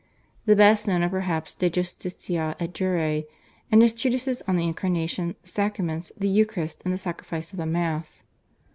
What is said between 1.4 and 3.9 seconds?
/De Justitia et Jure/ and